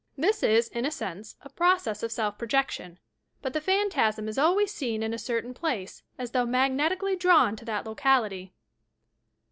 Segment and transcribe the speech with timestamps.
[0.17, 2.97] This is, in a sense, a process of self projection,
[3.43, 7.19] but the phan tasm is always seen in a certain place as though magnet ically
[7.19, 8.51] drawn to that locality.